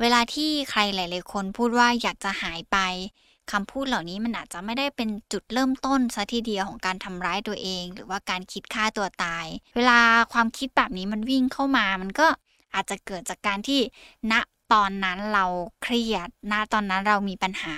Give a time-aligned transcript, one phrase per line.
[0.00, 2.78] เวลาที่ใครหลาย ๆ คนพูดว่าอยากจะหายไป
[3.52, 10.00] คำพูดเหล่านี้มันอาจจะไม่ได้เป็นจุดเริ่มต้นซะทีเดียวของการทำร้ายตัวเอง หรือว่าการคิดฆ่าตัวตาย เวลา
[10.32, 12.26] ความคิดแบบนี้มันวิ่งเข้ามา มันก็
[12.74, 13.80] อาจจะเกิดจากการที่
[14.32, 14.34] ณ
[14.72, 15.44] ตอนนั้นเรา
[15.82, 17.74] เครียดณตอนนั้นเรามีปัญหา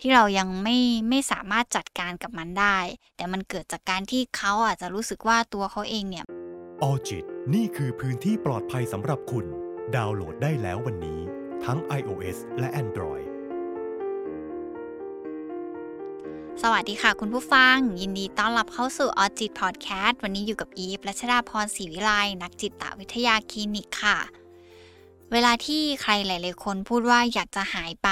[0.00, 0.78] ที่เรายังไม่
[1.08, 2.78] ไม่สามารถจัดการกับมันได้
[3.16, 6.24] แต่มันเกิดจากการที่เขาอาจจะรู้สึกว่าตัวเขาเองเนี่ย
[6.82, 7.24] ออจิต
[7.54, 9.44] นี่คือพื้นที่ปลอดภัยสำหรับคุณ
[9.96, 11.20] ดาวน์โหลดได้แล้ววันนี้
[11.72, 13.26] ทั้ง iOS และ Android
[16.62, 22.12] สวัสดีค่ะคุณผู้ฟัง ยินดีต้อนรับเข้าสู่ออจิตพอดแคสต์วันนี้อยู่กับอีฟและชดาพรศรีวิไล
[22.42, 24.18] นักจิตวิทยาคลินิกค่ะ
[25.32, 28.08] เวลาที่ใครหลาย ๆ คนพูดว่าอยากจะหายไป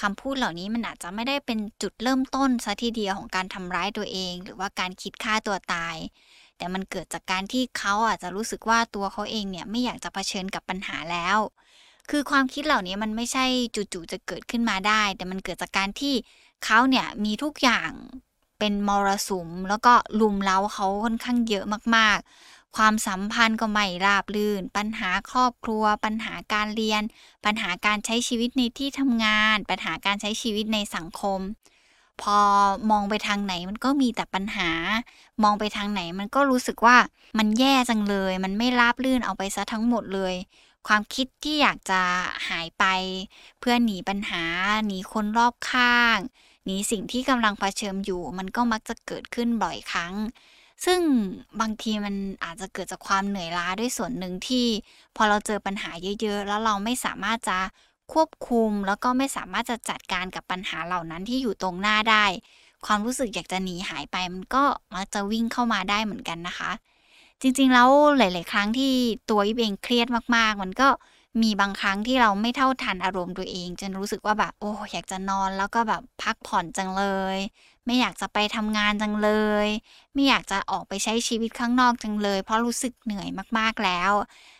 [0.00, 5.96] คำพูดเหล่านี้มันอาจจะไม่ได้เป็นจุดเริ่มต้นซะทีเดียวของการทำร้ายตัวเอง หรือว่าการคิดฆ่าตัวตาย
[6.56, 11.38] แต่มันเกิดจากการที่เขาอาจจะรู้สึกว่าตัวเขาเองเนี่ยไม่อยากจะเผชิญกับปัญหาแล้ว
[12.10, 16.14] คือความคิดเหล่านี้มันไม่ใช่จู่ๆจะเกิดขึ้นมาได้ แต่มันเกิดจากการที่
[16.64, 17.90] เขาเนี่ยมีทุกอย่าง
[18.58, 21.64] เป็นมรสุม แล้วก็ลุมเล้าเขาค่อนข้างเยอะ
[21.96, 27.02] มากๆ ความสัมพันธ์ก็ไม่ราบรื่น ปัญหาครอบครัว ปัญหาการเรียน
[27.44, 31.40] ปัญหาการใช้ชีวิตในที่ทำงาน ปัญหาการใช้ชีวิตในสังคม
[32.22, 32.38] พอ
[32.90, 34.70] มองไปทางไหนมันก็มีแต่ปัญหา
[35.42, 36.96] มองไปทางไหนมันก็รู้สึกว่า
[37.38, 40.34] มันแย่จังเลย มันไม่ราบรื่นเอาไปซะทั้งหมดเลย
[40.86, 42.00] ความคิดที่อยากจะ
[42.48, 42.84] หายไป
[43.60, 44.44] เพื่อหนีปัญหา
[44.86, 46.18] หนีคนรอบข้าง
[46.64, 50.14] หนีสิ่งที่กำลังเผชิญอยู่ มันก็มักจะเกิดขึ้นบ่อยครั้ง
[50.84, 51.00] ซึ่ง
[51.60, 52.14] บางทีมัน
[52.44, 54.66] อาจจะเกิดจากความเหนื่อยล้าด้วยส่วนหนึ่งที่
[55.16, 55.90] พอเราเจอปัญหา
[56.22, 57.58] เยอะๆ แล้วเราไม่สามารถจะ
[58.12, 62.24] ควบคุม แล้วก็ไม่สามารถจะจัดการกับปัญหาเหล่านั้นที่อยู่ตรงหน้าได้
[62.86, 64.62] ความรู้สึกอยากจะหนีหายไปมันก็
[64.94, 66.70] มักจะวิ่งเข้ามาได้เหมือนกันนะคะ
[67.42, 68.92] จริง ๆ แล้วหลาย ๆ ครั้งที่
[69.30, 70.06] ตัวอิบเองเครียด
[70.36, 70.88] มาก ๆ มันก็
[71.42, 77.04] มีบางครั้งที่เราไม่เท่าทันอารมณ์ตัวเอง จนรู้สึกว่าแบบโอ้อยากจะนอนแล้วก็แบบพักผ่อนจังเล
[77.36, 77.38] ย
[77.86, 79.30] ไม่อยากจะไปทำงานจังเล
[79.66, 79.68] ย
[80.14, 84.12] ไม่อยากจะออกไปใช้ชีวิตข้างนอกจังเลย เพราะรู้สึกเหนื่อยมากๆแล้ว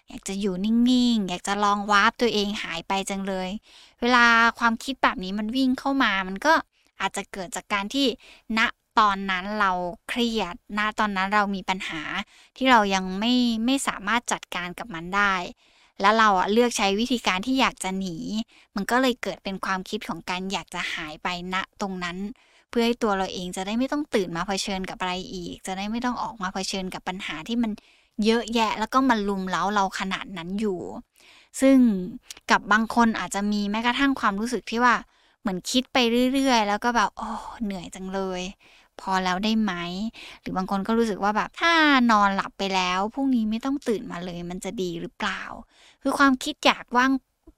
[0.09, 0.75] อยากจะอยู่นิ่
[1.15, 3.49] งๆ อยากจะลองวาร์ปตัวเองหายไปจังเลย
[4.01, 4.27] เวลา
[4.59, 6.55] ความคิดแบบนี้มันวิ่งเข้ามามันก็
[7.01, 8.07] อาจจะเกิดจากการที่
[8.59, 8.61] ณ
[8.99, 9.73] ตอนนั้นเรา
[10.09, 12.03] เครียดณตอนนั้นเรามีปัญหา
[12.57, 13.35] ที่เรายังไม่
[13.67, 15.35] ไม่สามารถจัดการกับมันได้
[16.01, 18.17] แล้วเราอะเลือกใช้วิธีการที่อยากจะหนี
[18.77, 22.17] มันก็เลยเกิดเป็นความคิดของการอยากจะหายไปณตรงนั้น
[22.71, 27.73] เพื่อให้ตัวเราเองจะได้ไม่ต้องตื่นมาเผชิญกับอะไรอีก จะได้ไม่ต้องออกมาเผชิญกับปัญหาที่มัน
[28.25, 30.81] เยอะแยะแล้วก็มันลุมเล้าเราขนาดนั้นอยู่
[31.61, 31.77] ซึ่ง
[32.51, 34.95] กับบางคนอาจจะมีแม้กระทั่งความรู้สึกที่ว่า
[35.41, 35.99] เหมือนคิดไป
[36.35, 37.29] เรื่อย ๆ แล้วก็แบบโอ้
[37.65, 38.43] เหนื่อยจังเลย
[39.01, 39.73] พอแล้วได้ไหม
[40.41, 41.73] หรือบางคนก็รู้สึกว่าแบบถ้า
[42.11, 45.43] นอนหลับไปแล้วพรุ่งนี้ไม่ต้องตื่นมาเลย มันจะดีหรือเปล่า
[46.03, 47.13] คือความคิดอยากว่าง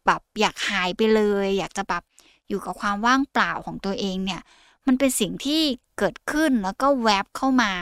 [0.07, 2.03] แบบอยากหายไปเลย อยากจะแบบ
[2.49, 4.43] อยู่กับความว่างเปล่าของตัวเองเนี่ย
[4.87, 5.63] มันเป็นสิ่งที่
[5.99, 7.73] เกิดขึ้นแล้วก็แวบเข้ามา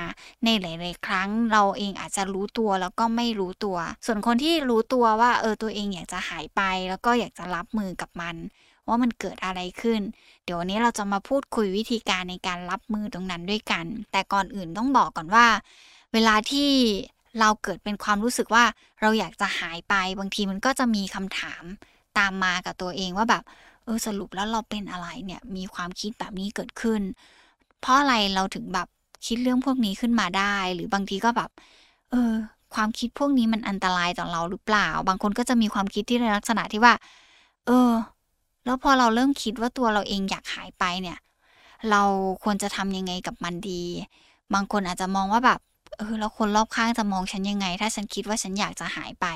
[0.44, 8.37] ในหลาย ๆ ครั้งเราเองอาจจะรู้ตัวแล้วก็ไม่รู้ตัว ส่วนคนที่รู้ตัวว่าเออตัวเองอยากจะหายไปแล้วก็อยากจะรับมือกับมัน
[8.88, 10.00] ว่ามันเกิดอะไรขึ้น
[10.44, 15.47] เดี๋ยววันนี้เราจะมาพูดคุยวิธีการในการรับมือตรงนั้นด้วยกัน แต่ก่อนอื่นต้องบอกก่อนว่า
[16.12, 16.69] เวลาที่
[17.41, 18.64] เราเกิดเป็นความรู้สึกว่า
[19.00, 21.64] เราอยากจะหายไปบางทีมันก็จะมีคำถาม
[22.19, 23.42] ตามมากับตัวเองว่าแบบ
[23.84, 27.02] เออสรุปแล้วเราเป็นอะไรเนี่ยมีความคิดแบบนี้เกิดขึ้น
[27.80, 28.88] เพราะอะไรเราถึงแบบ
[29.26, 31.50] คิดเรื่องพวกนี้ขึ้นมาได้ หรือบางทีก็แบบ
[32.10, 32.32] เออ
[32.75, 36.94] ความคิดพวกนี้มันอันตรายต่อเราหรือเปล่า บางคนก็จะมีความคิดที่ในลักษณะที่ว่า
[37.66, 37.91] เออ
[38.66, 41.19] แล้วพอเราเริ่มคิดว่าตัวเราเองอยากหายไปเนี่ย
[41.91, 42.03] เรา
[42.43, 43.82] ควรจะทำยังไงกับมันดี
[44.54, 45.60] บางคนอาจจะมองว่าแบบ
[45.99, 49.26] เออแล้วคนรอบข้างจะมองฉันยังไง ถ้าฉันคิดว่าฉันอยากจะหายไป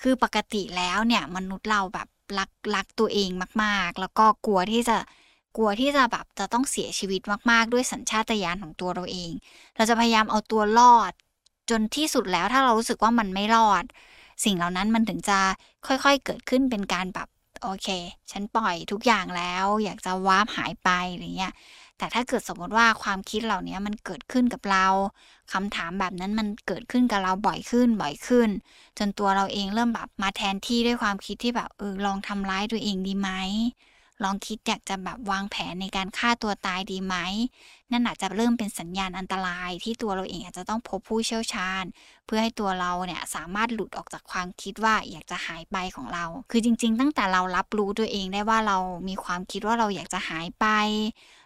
[0.00, 2.08] คือปกติแล้วเนี่ย มนุษย์เราแบบ
[2.38, 3.30] รักรักตัวเอง
[3.62, 4.96] มากๆ แล้วก็กลัวที่จะ
[5.56, 7.20] กลัวที่จะแบบจะต้องเสียชีวิต
[7.50, 9.30] มาก ๆ ด้วยสัญชาตญาณของตัวเราเอง
[9.76, 11.12] เราจะพยายามเอาตัวรอด
[11.70, 13.84] จนที่สุดแล้วถ้าเรารู้สึกว่ามันไม่รอด
[14.44, 15.38] สิ่งเหล่านั้นมันถึงจะ
[15.86, 17.28] ค่อยๆเกิดขึ้นเป็นการแบบ
[17.62, 17.88] โอเค
[18.30, 21.52] ฉันปล่อยทุกอย่างแล้ว อยากจะวาร์ปหายไปอะไรเงี้ย
[21.98, 24.86] แต่ถ้าเกิดสมมติว่าความคิดเหล่านี้มันเกิดขึ้นกับเรา
[25.52, 28.48] คำถามแบบนั้นมันเกิดขึ้นกับเราบ่อยขึ้นบ่อยขึ้น
[28.98, 33.30] จนตัวเราเองเริ่มแบบมาแทนที่ด้วยความคิดที่แบบเออลองทำร้ายตัวเองดีไหม
[34.24, 37.16] ลองคิดอยากจะแบบวางแผนในการฆ่าตัวตายดีไหม
[37.90, 41.84] นั่นอาจจะเริ่มเป็นสัญญาณอันตราย ที่ตัวเราเองอาจจะต้องพบผู้เชี่ยวชาญ
[42.26, 48.78] เพื่อให้ตัวเราเนี่ยสามารถหลุดออกจากความคิดว่าอยากจะหายไปของเรา คือจริง ๆ ตั้งแต่เรารับรู้ตัวเองได้ว่าเรา
[49.08, 50.66] มีความคิดว่าเราอยากจะหายไป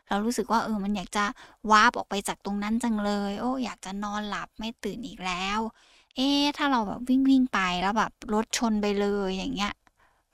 [0.08, 1.24] เรารู้สึกว่าเออมันอยากจะ
[1.70, 5.60] วาร์ปออกไปจากตรงนั้นจังเลย โอ้อยากจะนอนหลับไม่ตื่นอีกแล้ว
[6.16, 9.72] เอ๊ถ้าเราแบบวิ่งวิ่งไปแล้วแบบรถชนไปเลยอย่างเงี้ย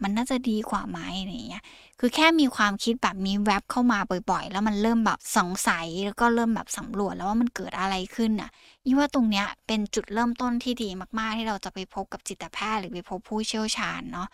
[0.02, 1.62] มันน่าจะดีกว่าไหมอะไรเงี้ย
[2.00, 3.98] คือแค่มีความคิดแบบนี้แวบเข้ามา
[4.30, 8.50] บ่อยๆ แล้วมันเริ่มแบบสงสัยแล้วก็เริ่มแบบสำรวจแล้วว่ามันเกิดอะไรขึ้นอะ
[8.86, 14.28] ยี่ว่าตรงเนี้ยเป็นจุดเริ่มต้นที่ดีมากๆ ที่เราจะไปพบกับจิตแพทย์หรือไปพบผู้เชี่ยวชาญเนาะ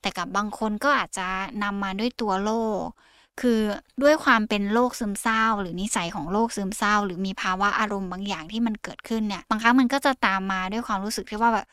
[0.00, 1.28] แต่กับบางคนก็อาจจะ
[1.62, 2.50] นำมาด้วยตัวโร
[2.82, 2.86] ค
[3.40, 3.60] คือ
[4.02, 11.66] ด้วยความเป็นโรคซึมเศร้า หรือนิสัยของโรคซึมเศร้า หรือมีภาวะอารมณ์บางอย่างที่มันเกิดขึ้นเนี่ย บางครั้งมันก็จะตามมาด้วยความรู้สึกที่ว่าแบบ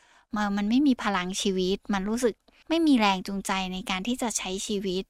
[0.56, 2.34] มันไม่มีพลังชีวิต มันรู้สึก
[2.68, 5.04] ไม่มีแรงจูงใจในการที่จะใช้ชีวิต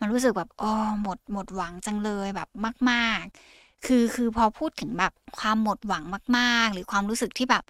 [0.00, 0.72] มันรู้สึกแบบอ๋อ
[1.02, 2.48] หมดหมดหวังจังเลยแบบ
[2.90, 3.22] มาก
[3.54, 6.04] ๆ คือคือพอพูดถึงแบบความหมดหวัง
[6.38, 7.64] มาก ๆ หรือความรู้สึกที่แบบ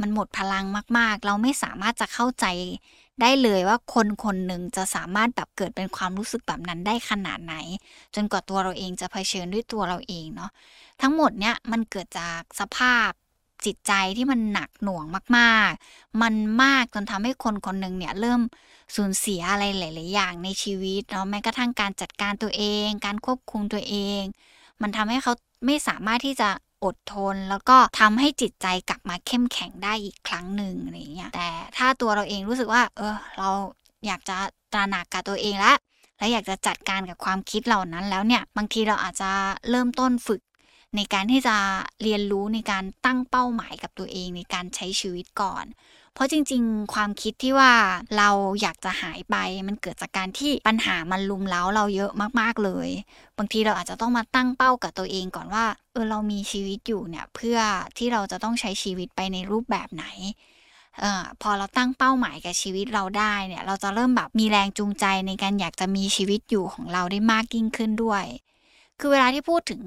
[0.00, 0.64] มันหมดพลัง
[0.98, 2.46] มาก ๆ เราไม่สามารถจะเข้าใจ
[3.20, 7.54] ได้เลยว่าคนคนหนึ่งจะสามารถแบบเกิดเป็นความรู้สึกแบบนั้นได้ขนาดไหน
[8.14, 10.50] จนกว่าตัวเราเองจะเผชิญด้วยตัวเราเองเนาะ
[11.00, 13.10] ทั้งหมดเนี้ยมันเกิดจากสภาพ
[13.66, 15.04] จิตใจที่มันหนักหน่วง
[15.36, 18.40] มากๆ มันมากจนทำให้คนคนหนึ่งเนี่ยเริ่ม
[18.94, 24.22] สูญเสียอะไรหลาย ๆ อย่างในชีวิตเนาะแม้กระทั่งการจัดการตัวเอง การควบคุมตัวเอง
[24.82, 25.32] มันทำให้เขา
[25.66, 26.48] ไม่สามารถที่จะ
[26.84, 33.48] อดทน แล้วก็ทำให้จิตใจกลับมาเข้มแข็งได้อีกครั้งหนึ่งอะไรเงี้ยแต่ถ้าตัวเราเองรู้สึกว่า เออ เรา
[34.06, 34.36] อยากจะ
[34.72, 35.76] ตระหนักกับตัวเองแล้ว
[36.18, 39.30] และอยากจะจัดการกับความคิดเหล่านั้นแล้วเนี่ย บางทีเราอาจจะ
[39.70, 40.40] เริ่มต้นฝึก
[40.96, 41.56] ในการที่จะ
[42.02, 45.64] เรียนรู้ในการตั้งเป้าหมายกับตัวเองในการใช้ชีวิตก่อน
[46.14, 47.72] เพราะจริง ๆ ความคิดที่ว่า
[48.18, 48.30] เรา
[48.62, 49.36] อยากจะหายไป
[49.68, 52.88] มันเกิดจากการที่ปัญหามันลุมเล้าเราเยอะมากๆเลย
[53.38, 57.58] บางทีเราอาจจะต้องมาตั้งเป้ากับตัวเองก่อนว่าเออเรามีชีวิตอยู่เนี่ยเพื่อ
[57.98, 60.04] ที่เราจะต้องใช้ชีวิตไปในรูปแบบไหน
[61.02, 68.24] ออพอเราตั้งเป้าหมายกับชีวิตเราได้เนี่ย เราจะเริ่มแบบมีแรงจูงใจในการอยากจะมีชีวิตอยู่ของเราได้มากยิ่งขึ้นด้วย
[69.00, 69.82] คือเวลาที่พูดถึง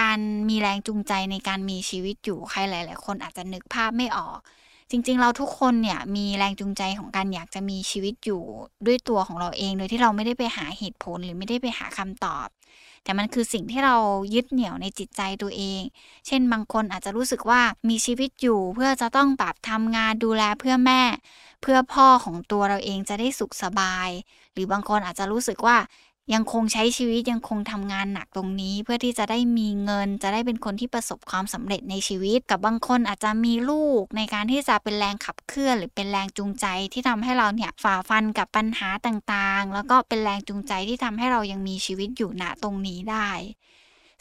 [0.00, 0.18] การ
[0.48, 4.38] มีแรงจูงใจในการมีชีวิตอยู่ใครหลาย ๆ คนอาจจะนึกภาพไม่ออก
[4.90, 8.42] จริง ๆ เราทุกคนเนี่ยมีแรงจูงใจของการอยากจะมีชีวิตอยู่
[8.86, 12.48] ด้วยตัวของเราเอง โดยที่เราไม่ได้ไปหาเหตุผลหรือไม่ได้ไปหาคำตอบ
[13.04, 13.96] แต่มันคือสิ่งที่เรา
[14.34, 15.80] ยึดเหนี่ยวในจิตใจตัวเอง
[16.26, 21.02] เช่นบางคนอาจจะรู้สึกว่ามีชีวิตอยู่เพื่อจะต้องแบบทำงานดูแลเพื่อแม่
[21.62, 24.08] เพื่อพ่อของตัวเราเองจะได้สุขสบาย
[24.52, 25.76] หรือบางคนอาจจะรู้สึกว่า
[26.34, 43.30] ยังคงใช้ชีวิตยังคงทำงานหนักตรงนี้ เพื่อที่จะได้มีเงิน จะได้เป็นคนที่ประสบความสำเร็จในชีวิต กับบางคนอาจจะมีลูกในการที่จะเป็นแรงขับเคลื่อน หรือเป็นแรงจูงใจที่ทำให้เราเนี่ยฝ่าฟันกับปัญหาต่างๆ แล้วก็เป็นแรงจูงใจที่ทำให้เรายังมีชีวิตอยู่ณตรงนี้ได้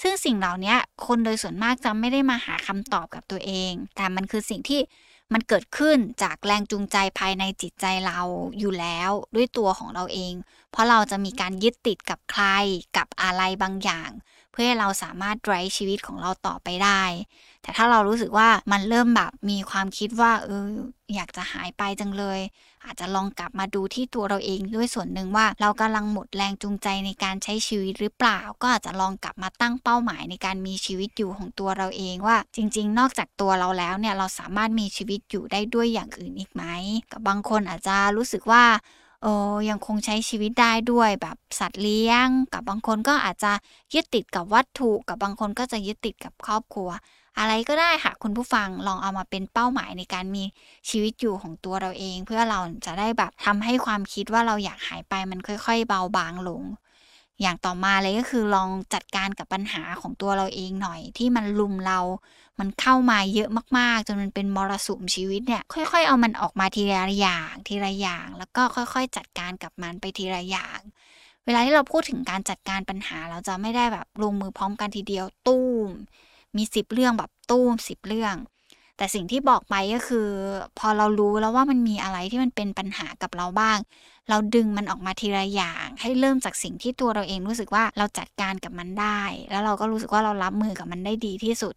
[0.02, 0.76] ซึ่งสิ่งเหล่านี้
[1.06, 4.80] คนโดยส่วนมากจะไม่ได้มาหาคำตอบกับตัวเอง แต่มันคือสิ่งที่
[5.34, 8.20] มันเกิดขึ้นจากแรงจูงใจภายในจิตใจเรา
[8.60, 10.34] อยู่แล้วด้วยตัวของเราเอง
[10.72, 12.46] เพราะเราจะมีการยึดติดกับใคร
[12.98, 14.10] กับอะไรบางอย่าง
[14.52, 17.04] เพื่อให้เราสามารถไร้ชีวิตของเราต่อไปได้
[17.62, 20.66] แต่ถ้าเรารู้สึกว่ามันเริ่มแบบมีความคิดว่าเออ
[21.16, 22.40] อยากจะหายไปจังเลย
[22.86, 36.64] อาจจะลองกลับมาดูที่ตัวเราเองด้วยส่วนหนึ่งว่า เรากำลังหมดแรงจูงใจในการใช้ชีวิตหรือเปล่า ก็อาจจะลองกลับมาตั้งเป้าหมายในการมีชีวิตอยู่ของตัวเราเองว่า จริง ๆ นอกจากตัวเราแล้วเนี่ยเราสามารถมีชีวิตอยู่ได้ด้วยอย่างอื่นอีกไหม
[37.12, 38.64] กับบางคนอาจจะรู้สึกว่า
[39.22, 43.52] เออยังคงใช้ชีวิตได้ด้วยแบบสัตว์เลี้ยง กับบางคนก็อาจจะ
[43.94, 46.90] ยึดติดกับวัตถุ กับบางคนก็จะยึดติดกับครอบครัว
[47.40, 50.44] อะไรก็ได้ค่ะ คุณผู้ฟังลองเอามาเป็นเป้าหมายในการมี
[50.90, 56.64] ชีวิตอยู่ของตัวเราเอง เพื่อเราจะได้แบบทำให้ความคิดว่าเราอยากหายไปมันค่อย ๆ เบาบางลง
[57.42, 62.00] อย่างต่อมาเลยก็คือลองจัดการกับปัญหาของตัวเราเองหน่อย ที่มันลุมเรา
[62.60, 70.80] มันเข้ามาเยอะมากๆ จนมันเป็นมรสุมชีวิตเนี่ยค่อย ๆ เอามันออกมาทีละอย่างทีละอย่าง แล้วก็ค่อยๆ จัดการกับมันไปทีละอย่าง
[71.46, 75.90] เวลาที่เราพูดถึงการจัดการปัญหาเราจะไม่ได้แบบลงมือพร้อมกันทีเดียวตู้ม
[76.56, 78.36] มีสิบเรื่องแบบตู้มสิบเรื่อง
[79.02, 80.28] แต่สิ่งที่บอกไปก็คือ
[80.80, 83.78] พอเรารู้แล้วว่ามันมีอะไรที่มันเป็นปัญหากับเราบ้าง
[84.30, 91.74] เราดึงมันออกมาทีละอย่าง ให้เริ่มจากสิ่งที่ตัวเราเองรู้สึกว่าเราจัดการกับมันได้ แล้วเราก็รู้สึกว่าเรารับมือกับมันได้ดีที่สุด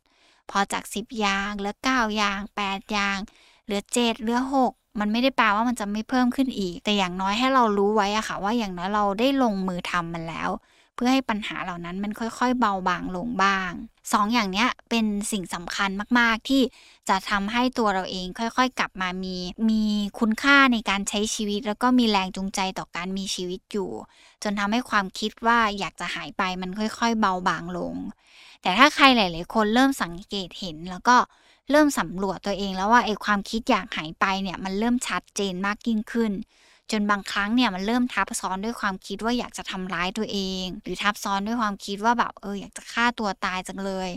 [0.50, 3.18] พอจากสิบอย่างเหลือเก้าอย่างแปดอย่าง
[3.64, 10.50] เหลือเจ็ดเหลือหกมันไม่ได้แปลว่ามันจะไม่เพิ่มขึ้นอีก แต่อย่างน้อยให้เรารู้ไว้อะค่ะ ว่าอย่างน้อยเราได้ลงมือทำมันแล้ว
[10.94, 13.70] เพื่อให้ปัญหาเหล่านั้นมันค่อยๆ เบาบางลงบ้าง
[14.12, 16.62] สองอย่างนี้เป็นสิ่งสำคัญมากๆที่
[17.08, 19.36] จะทำให้ตัวเราเองค่อยๆ กลับมามี
[19.70, 19.82] มี
[20.20, 23.90] คุณค่าในการใช้ชีวิต แล้วก็มีแรงจูงใจต่อการมีชีวิตอยู่
[24.42, 27.94] จนทำให้ความคิดว่าอยากจะหายไปมันค่อยๆ เบาบางลง
[28.62, 31.16] แต่ถ้าใครหลายๆ คนเริ่มสังเกตเห็นแล้วก็
[31.70, 36.32] เริ่มสำรวจตัวเองแล้วว่าไอ้ความคิดอยากหายไปเนี่ยมันเริ่มชัดเจนมากยิ่งขึ้น
[36.90, 44.10] จนบางครั้งเนี่ยมันเริ่มทับซ้อนด้วยความคิดว่าอยากจะทำร้ายตัวเอง หรือทับซ้อนด้วยความคิดว่าแบบเอออยากจะฆ่าตัวตายจังเลย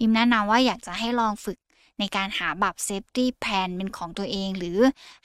[0.00, 1.58] ยิมแนะนำว่าอยากจะให้ลองฝึก
[1.98, 4.78] ในการหาแบบ safety plan เป็นของตัวเอง หรือ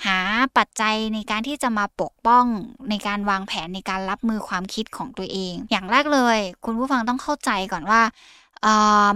[0.05, 0.17] หา
[0.57, 2.45] ปัจจัยในการที่จะมาปกป้อง
[2.89, 8.01] ในการวางแผนในการรับมือความคิดของตัวเอง อย่างแรกเลย คุณผู้ฟังต้องเข้าใจก่อนว่า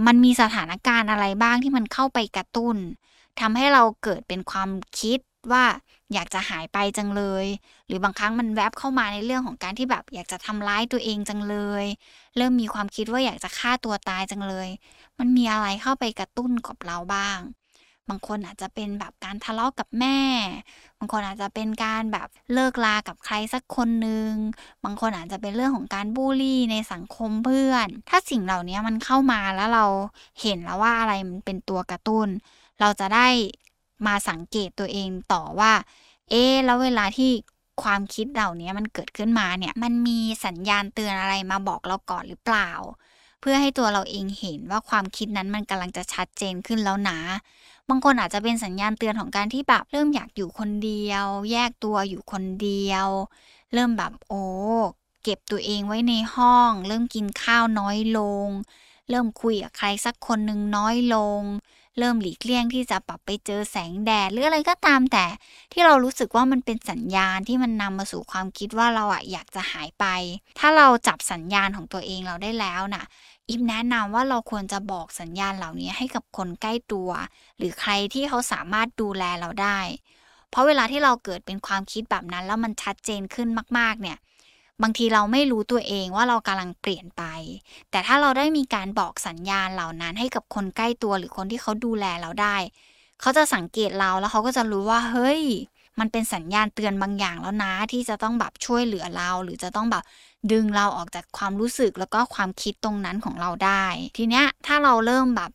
[0.06, 2.76] มันมีสถานการณ์อะไรบ้างที่มันเข้าไปกระตุ้น
[3.40, 5.18] ทำให้เราเกิดเป็นความคิด
[5.52, 5.64] ว่า
[6.12, 7.46] อยากจะหายไปจังเลย
[7.86, 11.84] หรือบางครั้งมันแวบเข้ามาในเรื่องของการที่แบบอยากจะทำร้ายตัวเองจังเลย
[12.36, 14.68] เริ่มมีความคิดว่าอยากจะฆ่าตัวตายจังเลย
[15.18, 17.38] มันมีอะไรเข้าไปกระตุ้นกับเราบ้าง
[18.08, 20.18] บางคนอาจจะเป็นแบบการทะเลาะกับแม่
[20.98, 24.30] บางคนอาจจะเป็นการแบบเลิกลากับใครสักคนหนึ่ง
[24.84, 29.84] บางคนอาจจะเป็นเรื่องของการบูลลี่ในสังคมเพื่อน ถ้าสิ่งเหล่านี้มันเข้ามาแล้วเรา
[30.42, 32.28] เห็นแล้วว่าอะไรมันเป็นตัวกระตุ้น
[32.80, 33.28] เราจะได้
[34.06, 35.72] มาสังเกตตัวเองต่อว่า
[36.30, 37.30] เอ๊แล้วเวลาที่
[37.82, 42.70] ความคิดเหล่านี้มันเกิดขึ้นมาเนี่ย มันมีสัญญาณเตือนอะไรมาบอกเราก่อนหรือเปล่า
[43.40, 47.18] เพื่อให้ตัวเราเองเห็นว่าความคิดนั้นมันกำลังจะชัดเจนขึ้นแล้วนะ
[47.88, 53.06] บางคนอาจจะเป็นสัญญาณเตือนของการที่แบบเริ่มอยากอยู่คนเดียว แยกตัวอยู่คนเดียว
[53.74, 54.44] เริ่มแบบโอ้
[55.22, 58.48] เก็บตัวเองไว้ในห้อง เริ่มกินข้าวน้อยลง
[59.10, 61.42] เริ่มคุยกับใครสักคนหนึ่งน้อยลง
[61.98, 65.24] เริ่มหลีกเลี่ยงที่จะปรับไปเจอแสงแดดหรืออะไรก็ตามแต่
[65.72, 70.04] ที่เรารู้สึกว่ามันเป็นสัญญาณที่มันนำมาสู่ความคิดว่าเราอะอยากจะหายไป
[70.58, 73.04] ถ้าเราจับสัญญาณของตัวเองเราได้แล้วนะ่ะ
[73.50, 77.10] อิมแนะนำว่าเราควรจะบอกสัญญาณเหล่านี้ให้กับคนใกล้ตัว
[77.58, 79.78] หรือใครที่เขาสามารถดูแลเราได้
[80.50, 84.18] เพราะเวลาที่เราเกิดเป็นความคิดแบบนั้นแล้วมันชัดเจนขึ้นมาก ๆ เนี่ย
[84.82, 87.22] บางทีเราไม่รู้ตัวเองว่าเรากำลังเปลี่ยนไป
[87.90, 92.56] แต่ถ้าเราได้มีการบอกสัญญาณเหล่านั้นให้กับคนใกล้ตัวหรือคนที่เขาดูแลเราได้
[93.20, 95.42] เขาจะสังเกตเราแล้วเขาก็จะรู้ว่าเฮ้ย
[95.98, 100.04] มันเป็นสัญญาณเตือนบางอย่างแล้วนะ ที่จะต้องแบบช่วยเหลือเรา หรือจะต้องแบบ
[100.52, 103.84] ดึงเราออกจากความรู้สึกแล้วก็ความคิดตรงนั้นของเราได้
[104.16, 105.50] ทีเนี้ยถ้าเราเริ่มแบบ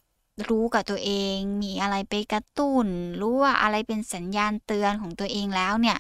[0.50, 2.86] รู้กับตัวเอง มีอะไรไปกระตุ้น
[3.22, 5.98] รู้ว่าอะไรเป็นสัญญาณเตือนของตัวเองแล้วเนี่ย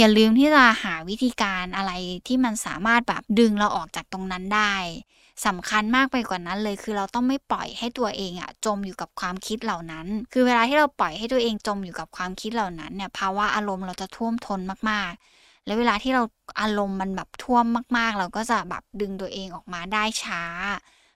[0.00, 1.92] อย่าลืมที่จะหาวิธีการอะไร
[2.26, 4.74] ที่มันสามารถแบบดึงเราออกจากตรงนั้นได้
[5.46, 16.22] สำคัญมากไปกว่านั้นเลยคือเราต้องไม่ปล่อยให้ตัวเองอะจมอยู่กับความคิดเหล่านั้น คือเวลาที่เราปล่อยให้ตัวเองจมอยู่กับความคิดเหล่านั้นเนี่ยภาวะอารมณ์เราจะท่วมท้นมากๆ แล้วเวลาที่เรา
[16.60, 17.64] อารมณ์มันแบบท่วม
[17.96, 20.42] มากๆ เราก็จะแบบดึงตัวเองออกมาได้ช้า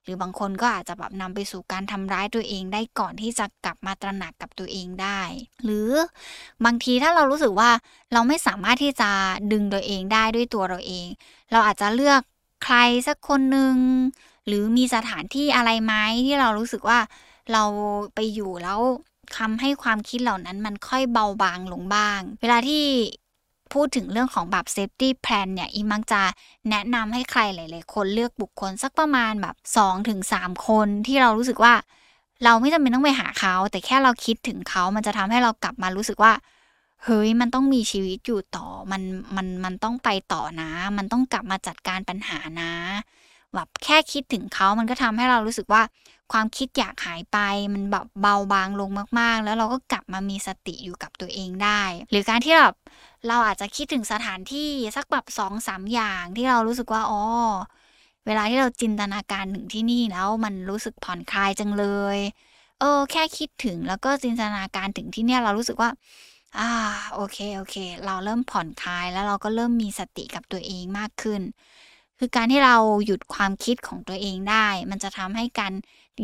[0.04, 5.20] หรือบางคนก็อาจจะแบบนำไปสู่การทำร้ายตัวเองได้ก่อนที่จะกลับมาตระหนักกับตัวเองได้
[5.64, 5.90] หรือ
[6.64, 7.70] บางทีถ้าเรารู้สึกว่า
[8.12, 9.10] เราไม่สามารถที่จะ
[9.52, 11.06] ดึงตัวเองได้ด้วยตัวเราเอง
[11.52, 12.20] เราอาจจะเลือก
[12.64, 13.76] ใครสักคนหนึ่ง
[14.46, 15.94] หรือมีสถานที่อะไรไหม
[16.26, 16.98] ที่เรารู้สึกว่า
[17.52, 17.64] เรา
[18.14, 18.80] ไปอยู่แล้ว
[19.38, 22.84] ทำให้ความคิดเหล่านั้นมันค่อยเบาบางลงบ้าง เวลาที่
[23.74, 26.22] พูดถึงเรื่องของแบบ safety plan เนี่ยอีมักจะ
[26.70, 30.20] แนะนำให้ใครหลาย ๆ คนเลือกบุคคลสักประมาณแบบ2-3ถึง
[30.68, 31.74] คนที่เรารู้สึกว่า
[32.44, 36.32] เราไม่จำเป็นต้องไปหาเขา แต่แค่เราคิดถึงเขามันจะทำให้เรากลับมารู้สึกว่า
[37.04, 39.02] เฮ้ยมันต้องมีชีวิตอยู่ต่อ มัน
[39.36, 42.72] มัน มันต้องไปต่อนะ มันต้องกลับมาจัดการปัญหานะ
[43.54, 45.82] แบบแค่คิดถึงเขามันก็ทำให้เรารู้สึกว่า
[46.34, 47.38] ความคิดอยากหายไป
[47.74, 52.74] มันแบบเบาบางลงมากๆ แล้วเราก็กลับมามีสติอยู่กับตัวเองได้ หรือการที่แบบ
[53.28, 57.22] เราอาจจะคิดถึงสถานที่สักแบบสองสามอย่างที่เรารู้สึกว่าอ๋อ
[58.26, 61.86] เวลาที่เราจินตนาการถึงที่นี่แล้วมันรู้สึกผ่อนคลายจังเล
[62.16, 62.18] ย
[62.80, 65.90] เออ แค่คิดถึงแล้วก็จินตนาการถึงที่เนี่ยเรารู้สึกว่า
[66.58, 66.70] อ่า
[67.14, 67.76] โอเค โอเค
[68.06, 71.42] เราเริ่มผ่อนคลายแล้วเราก็เริ่มมีสติกับตัวเองมากขึ้น
[72.18, 75.72] คือการที่เราหยุดความคิดของตัวเองได้ มันจะทำให้การ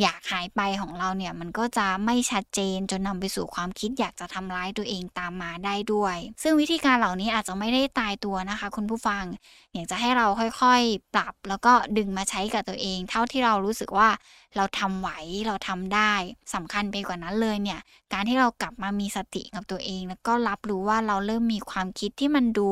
[0.00, 9.24] อยากหายไปของเราเนี่ย มันก็จะไม่ชัดเจนจนนำไปสู่ความคิดอยากจะทำร้ายตัวเองตามมาได้ด้วย ซึ่งวิธีการเหล่านี้อาจจะไม่ได้ตายตัวนะคะ คุณผู้ฟัง
[9.72, 14.08] อยากจะให้เราค่อยๆ ปรับ แล้วก็ดึงมาใช้กับตัวเอง เท่าที่เรารู้สึกว่า
[14.56, 15.10] เราทำไหว
[15.46, 16.12] เราทำได้
[16.54, 17.80] สำคัญไปกว่านั้นเลยเนี่ย
[18.12, 22.68] การที่เรากลับมามีสติกับตัวเอง แล้วก็รับรู้ว่าเราเริ่มมีความคิดที่มันดู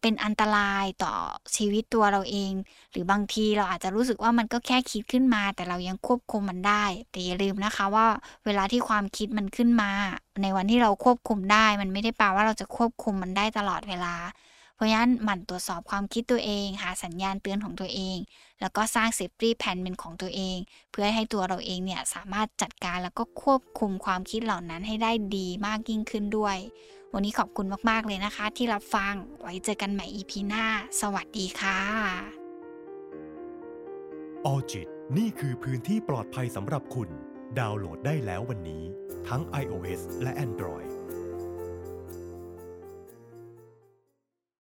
[0.00, 1.14] เป็นอันตรายต่อ
[1.56, 2.52] ชีวิตตัวเราเอง
[2.90, 8.06] หรือบางทีเราอาจจะรู้สึกว่ามันก็แค่คิดขึ้นมา แต่เรายังควบคุมมันได้ แต่อย่าลืมนะคะว่า
[8.44, 9.90] เวลาที่ความคิดมันขึ้นมา
[10.42, 14.14] ในวันที่เราควบคุมได้ มันไม่ได้แปลว่าเราจะควบคุมมันได้ตลอดเวลา
[14.74, 18.16] เพราะฉะนั้นหมั่นตรวจสอบความคิดตัวเอง หาสัญญาณเตือนของตัวเอง
[18.60, 20.56] แล้วก็สร้าง safety plan เป็นของตัวเอง
[20.90, 26.56] เพื่อให้ตัวเราเองเนี่ยสามารถจัดการแล้วก็ควบคุมความคิดเหล่านั้นให้ได้ดีมากยิ่งขึ้นด้วย
[27.12, 30.64] วันนี้ขอบคุณมากๆเลยนะคะ ที่รับฟังไว้เจอกันใหม่ EP หน้า
[31.00, 31.80] สวัสดีค่ะ
[34.46, 34.88] ออจิต
[35.18, 37.08] นี่คือพื้นที่ปลอดภัยสำหรับคุณ
[37.58, 38.84] ดาวน์โหลดได้แล้ววันนี้
[39.28, 40.90] ทั้ง iOS และ Android